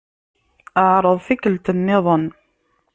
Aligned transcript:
Ɛṛeḍ 0.95 1.17
tikkelt-nniḍen. 1.27 2.25